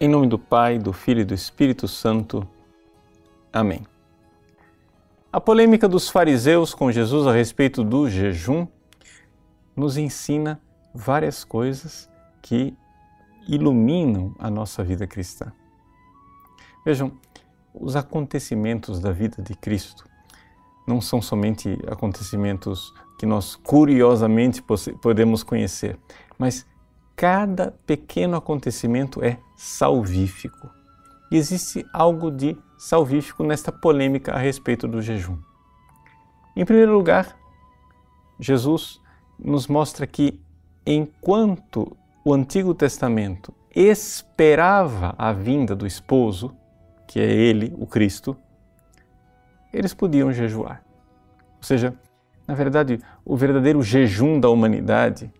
[0.00, 2.46] Em nome do Pai, do Filho e do Espírito Santo.
[3.52, 3.86] Amém.
[5.32, 8.66] A polêmica dos fariseus com Jesus a respeito do jejum
[9.74, 10.60] nos ensina
[10.92, 12.10] várias coisas
[12.42, 12.76] que
[13.48, 15.52] iluminam a nossa vida cristã.
[16.84, 17.12] Vejam,
[17.72, 20.04] os acontecimentos da vida de Cristo
[20.88, 24.60] não são somente acontecimentos que nós curiosamente
[25.00, 25.96] podemos conhecer,
[26.36, 26.66] mas
[27.16, 30.68] cada pequeno acontecimento é salvífico.
[31.30, 35.38] E existe algo de salvífico nesta polêmica a respeito do jejum.
[36.56, 37.36] Em primeiro lugar,
[38.38, 39.00] Jesus
[39.38, 40.40] nos mostra que
[40.86, 46.54] enquanto o Antigo Testamento esperava a vinda do esposo,
[47.06, 48.36] que é ele, o Cristo,
[49.72, 50.84] eles podiam jejuar.
[51.56, 51.94] Ou seja,
[52.46, 55.32] na verdade, o verdadeiro jejum da humanidade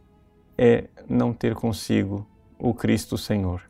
[0.57, 2.27] é não ter consigo
[2.59, 3.63] o Cristo Senhor.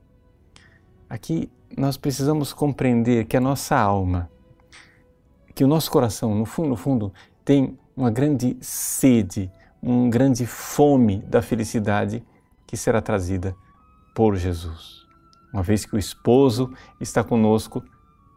[1.08, 4.30] Aqui nós precisamos compreender que a nossa alma,
[5.55, 7.12] que o nosso coração, no fundo, no fundo,
[7.44, 9.50] tem uma grande sede,
[9.82, 12.24] uma grande fome da felicidade
[12.66, 13.56] que será trazida
[14.14, 15.05] por Jesus.
[15.52, 17.82] Uma vez que o esposo está conosco,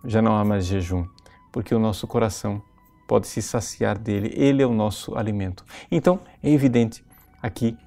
[0.06, 1.06] já não há mais jejum,
[1.52, 2.62] porque o nosso coração
[3.08, 5.64] pode se saciar dele, ele é o nosso alimento.
[5.90, 7.04] Então, é evidente
[7.42, 7.78] aqui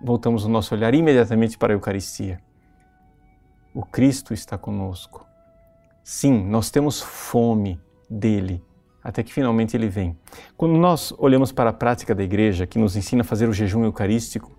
[0.00, 2.40] voltamos o nosso olhar imediatamente para a Eucaristia.
[3.74, 5.26] O Cristo está conosco.
[6.02, 8.64] Sim, nós temos fome dele,
[9.04, 10.18] até que finalmente ele vem.
[10.56, 13.84] Quando nós olhamos para a prática da igreja, que nos ensina a fazer o jejum
[13.84, 14.58] eucarístico,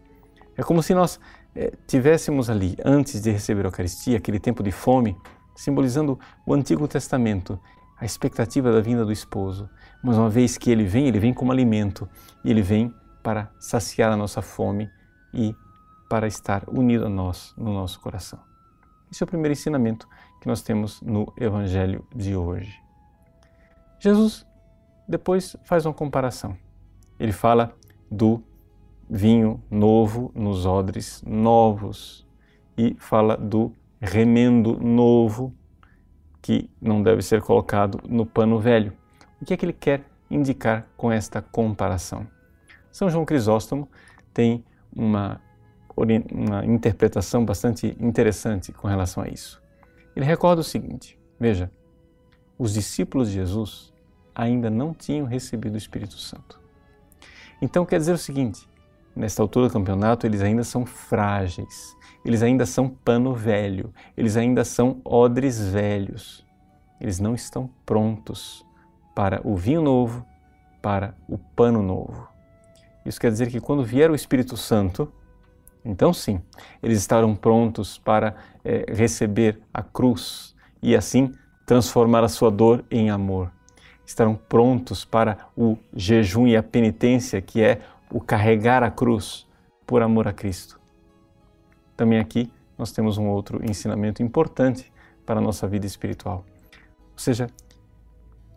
[0.56, 1.20] é como se nós
[1.56, 5.18] é, tivéssemos ali, antes de receber a Eucaristia, aquele tempo de fome,
[5.56, 7.60] simbolizando o Antigo Testamento,
[8.00, 9.70] a expectativa da vinda do esposo.
[10.04, 12.08] Mas uma vez que ele vem, ele vem como alimento
[12.44, 14.90] e ele vem para saciar a nossa fome
[15.34, 15.56] e
[16.10, 18.40] para estar unido a nós no nosso coração.
[19.12, 20.08] Esse é o primeiro ensinamento
[20.40, 22.82] que nós temos no Evangelho de hoje.
[24.00, 24.46] Jesus
[25.08, 26.58] depois faz uma comparação.
[27.20, 27.76] Ele fala
[28.10, 28.44] do
[29.10, 32.26] vinho novo nos odres novos
[32.78, 35.54] e fala do remendo novo
[36.42, 38.94] que não deve ser colocado no pano velho.
[39.42, 42.26] O que é que ele quer indicar com esta comparação?
[42.92, 43.88] São João Crisóstomo
[44.34, 44.64] tem
[44.96, 45.42] uma,
[45.96, 49.62] uma interpretação bastante interessante com relação a isso.
[50.16, 51.72] Ele recorda o seguinte: veja,
[52.58, 53.94] os discípulos de Jesus
[54.36, 56.60] ainda não tinham recebido o Espírito Santo.
[57.62, 58.68] Então quer dizer o seguinte:
[59.16, 64.64] nesta altura do campeonato, eles ainda são frágeis, eles ainda são pano velho, eles ainda
[64.64, 66.46] são odres velhos.
[67.00, 68.64] Eles não estão prontos
[69.16, 70.24] para o vinho novo,
[70.84, 72.31] para o pano novo.
[73.06, 75.12] Isso quer dizer que quando vier o Espírito Santo,
[75.84, 76.42] então sim,
[76.82, 81.34] eles estarão prontos para é, receber a cruz e assim
[81.66, 83.52] transformar a sua dor em amor.
[84.06, 89.48] Estarão prontos para o jejum e a penitência, que é o carregar a cruz
[89.88, 90.80] por amor a Cristo.
[91.96, 94.92] Também aqui nós temos um outro ensinamento importante
[95.26, 96.46] para a nossa vida espiritual.
[97.14, 97.48] Ou seja,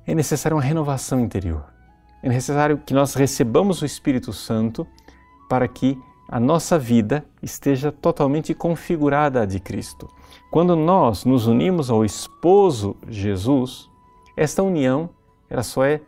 [0.07, 1.74] é necessária uma renovação interior
[2.25, 4.87] é necessário que nós recebamos o Espírito Santo
[5.47, 10.09] para que a nossa vida esteja totalmente configurada à de Cristo.
[10.51, 13.91] Quando nós nos unimos ao esposo Jesus,
[14.35, 15.11] esta união
[15.51, 16.01] ela só é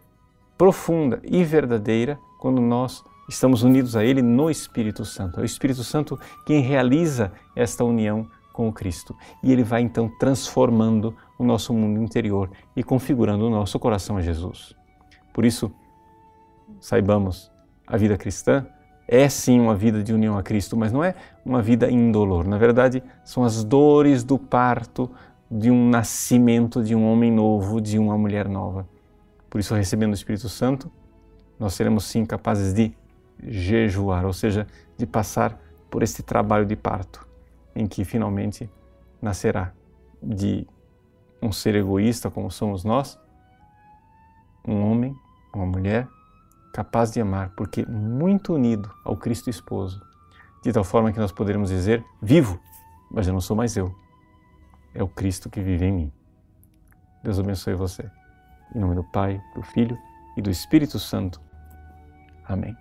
[0.56, 5.38] profunda e verdadeira quando nós estamos unidos a Ele no Espírito Santo.
[5.38, 9.15] É o Espírito Santo quem realiza esta união com o Cristo.
[9.43, 14.22] E ele vai então transformando o nosso mundo interior e configurando o nosso coração a
[14.22, 14.75] Jesus.
[15.34, 15.71] Por isso,
[16.81, 17.51] saibamos,
[17.87, 18.67] a vida cristã
[19.09, 21.15] é sim uma vida de união a Cristo, mas não é
[21.45, 22.47] uma vida indolor.
[22.47, 25.11] Na verdade, são as dores do parto
[25.51, 28.87] de um nascimento de um homem novo, de uma mulher nova.
[29.49, 30.91] Por isso, recebendo o Espírito Santo,
[31.59, 32.93] nós seremos sim capazes de
[33.43, 34.67] jejuar, ou seja,
[34.97, 35.59] de passar
[35.89, 37.27] por este trabalho de parto,
[37.75, 38.69] em que finalmente
[39.22, 39.72] nascerá
[40.21, 40.67] de
[41.41, 43.19] um ser egoísta como somos nós,
[44.67, 45.15] um homem,
[45.55, 46.09] uma mulher
[46.77, 49.99] capaz de amar, porque muito unido ao Cristo esposo,
[50.63, 52.61] de tal forma que nós poderemos dizer: vivo,
[53.11, 53.95] mas eu não sou mais eu.
[54.93, 56.13] É o Cristo que vive em mim.
[57.25, 58.11] Deus abençoe você.
[58.75, 59.97] Em nome do Pai, do Filho
[60.37, 61.41] e do Espírito Santo.
[62.47, 62.77] Amém.